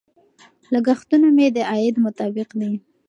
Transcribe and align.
لګښتونه 0.73 1.27
مې 1.35 1.47
د 1.55 1.57
عاید 1.69 1.95
مطابق 2.05 2.49
دي. 2.59 2.71